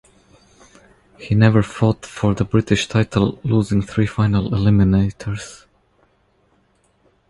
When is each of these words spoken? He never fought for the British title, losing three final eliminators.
He 1.19 1.35
never 1.35 1.61
fought 1.61 2.07
for 2.07 2.33
the 2.33 2.43
British 2.43 2.87
title, 2.87 3.37
losing 3.43 3.83
three 3.83 4.07
final 4.07 4.49
eliminators. 4.49 5.65